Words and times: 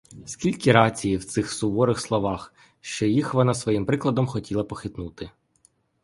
Скільки 0.25 0.71
рації 0.71 1.17
в 1.17 1.25
цих 1.25 1.51
суворих 1.51 1.99
словах, 1.99 2.53
що 2.81 3.05
їх 3.05 3.33
вона 3.33 3.53
своїм 3.53 3.85
прикладом 3.85 4.27
хотіла 4.27 4.63
похитнути! 4.63 5.29